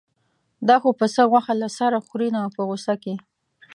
[0.67, 3.13] دا خو پسه غوښه له سره خوري نه په غوسه کې.